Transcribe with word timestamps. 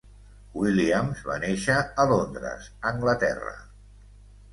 Williams 0.59 1.19
va 1.27 1.35
néixer 1.43 1.75
a 2.03 2.05
Londres, 2.13 2.71
Anglaterra. 2.93 3.53